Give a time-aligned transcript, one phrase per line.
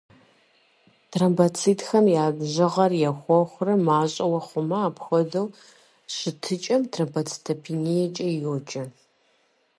[1.11, 5.41] Тромбоцитхэм я бжыгъэр ехуэхрэ мащӏэӏуэ хъумэ, апхуэдэ
[6.13, 8.83] щытыкӏэм тромбопениекӏэ йоджэ.